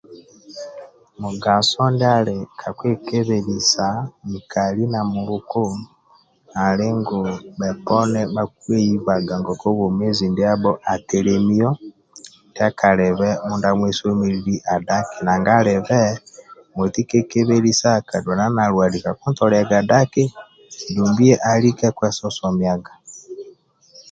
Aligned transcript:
Mugaso 1.21 1.81
ndia 1.91 2.11
ali 2.17 2.35
ka 2.59 2.69
kwekebelisa 2.77 3.85
nkali 4.33 4.83
na 4.93 4.99
muluka 5.11 5.63
ali 6.65 6.87
ngu 6.97 7.19
bhoponi 7.59 8.21
bhakweibaga 8.35 9.33
ngoku 9.41 9.67
bwomezi 9.77 10.25
ndiabho 10.29 10.71
atelemio 10.93 11.69
ndia 12.49 12.67
kalibe 12.79 13.29
mindia 13.45 13.69
amwesomilili 13.71 14.55
dhaki 14.87 15.17
nanga 15.25 15.51
alibe 15.59 16.01
monti 16.75 17.01
kekebelisa 17.09 17.89
ka 17.97 18.03
kaduana 18.09 18.45
nalwali 18.55 18.97
kakintoliaga 19.05 19.79
daki 19.91 20.23
dumbi 20.95 21.27
alike 21.51 21.87
kwesosomiaga 21.97 22.91